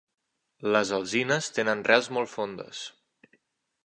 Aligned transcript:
Les 0.75 0.93
alzines 0.97 1.49
tenen 1.57 1.83
rels 1.91 2.09
molt 2.17 2.31
fondes. 2.35 2.81